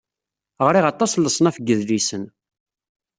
[0.67, 2.23] Ɣriɣ aṭas n leṣnaf n yedlisen.